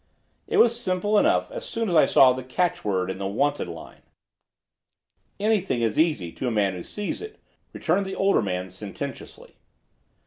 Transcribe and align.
"It 0.47 0.57
was 0.57 0.81
simple 0.81 1.19
enough 1.19 1.51
as 1.51 1.63
soon 1.63 1.87
as 1.87 1.93
I 1.93 2.07
saw 2.07 2.33
the 2.33 2.43
catchword 2.43 3.11
in 3.11 3.19
the 3.19 3.27
'Wanted' 3.27 3.67
line." 3.67 4.01
"Anything 5.39 5.83
is 5.83 5.99
easy 5.99 6.31
to 6.31 6.47
a 6.47 6.49
man 6.51 6.73
who 6.73 6.81
sees," 6.81 7.21
returned 7.71 8.07
the 8.07 8.15
older 8.15 8.41
man 8.41 8.71
sententiously. 8.71 9.57